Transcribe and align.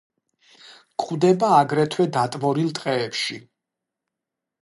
გვხვდება 1.01 1.49
აგრეთვე 1.57 2.07
დატბორილ 2.15 2.73
ტყეებში. 2.79 3.37